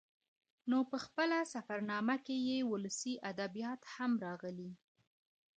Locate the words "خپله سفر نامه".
1.05-2.15